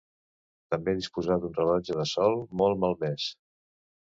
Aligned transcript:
També 0.73 0.95
disposa 0.99 1.37
d'un 1.43 1.53
rellotge 1.59 1.99
de 1.99 2.07
sol 2.15 2.41
molt 2.63 2.83
malmès. 2.87 3.29